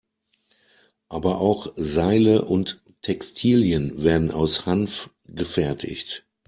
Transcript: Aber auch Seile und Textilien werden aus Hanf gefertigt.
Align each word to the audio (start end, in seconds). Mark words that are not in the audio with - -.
Aber 1.09 1.39
auch 1.41 1.73
Seile 1.75 2.45
und 2.45 2.81
Textilien 3.03 4.01
werden 4.03 4.31
aus 4.31 4.65
Hanf 4.65 5.11
gefertigt. 5.25 6.25